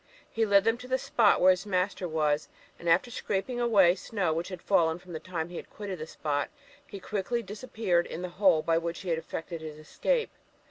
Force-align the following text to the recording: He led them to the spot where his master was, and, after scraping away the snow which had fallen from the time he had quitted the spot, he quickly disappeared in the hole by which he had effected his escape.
He 0.31 0.47
led 0.47 0.63
them 0.63 0.79
to 0.79 0.87
the 0.87 0.97
spot 0.97 1.39
where 1.39 1.51
his 1.51 1.67
master 1.67 2.07
was, 2.07 2.49
and, 2.79 2.89
after 2.89 3.11
scraping 3.11 3.59
away 3.59 3.91
the 3.91 3.97
snow 3.97 4.33
which 4.33 4.47
had 4.49 4.59
fallen 4.59 4.97
from 4.97 5.13
the 5.13 5.19
time 5.19 5.49
he 5.49 5.57
had 5.57 5.69
quitted 5.69 5.99
the 5.99 6.07
spot, 6.07 6.49
he 6.87 6.99
quickly 6.99 7.43
disappeared 7.43 8.07
in 8.07 8.23
the 8.23 8.29
hole 8.41 8.63
by 8.63 8.79
which 8.79 9.01
he 9.01 9.09
had 9.09 9.19
effected 9.19 9.61
his 9.61 9.77
escape. 9.77 10.31